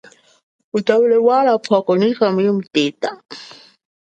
Mutambule 0.71 1.17
mwana 1.25 1.51
pwoko, 1.63 1.89
nyikha 1.99 2.25
muyimuteta. 2.33 3.09